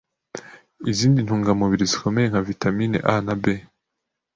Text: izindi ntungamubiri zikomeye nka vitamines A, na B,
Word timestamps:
izindi 0.91 1.19
ntungamubiri 1.21 1.83
zikomeye 1.91 2.27
nka 2.31 2.41
vitamines 2.47 3.03
A, 3.11 3.13
na 3.25 3.33
B, 3.41 3.43